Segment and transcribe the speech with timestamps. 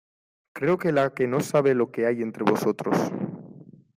[0.53, 2.97] creo que la que no sabe lo que hay entre vosotros